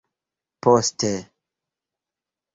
[0.63, 1.13] poste